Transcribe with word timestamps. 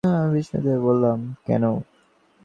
আমি 0.03 0.29
বিস্মিত 0.33 0.63
হয়ে 0.65 0.81
বললাম, 0.87 1.17
কেন? 1.45 1.63